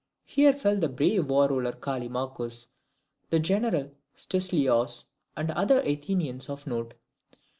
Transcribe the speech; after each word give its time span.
Here 0.25 0.53
fell 0.53 0.77
the 0.77 0.89
brave 0.89 1.29
War 1.29 1.47
Ruler 1.49 1.73
Callimachus, 1.73 2.69
the 3.29 3.37
general 3.37 3.91
Stesilaus, 4.15 5.11
and 5.37 5.51
other 5.51 5.79
Athenians 5.81 6.49
of 6.49 6.65
note. 6.65 6.95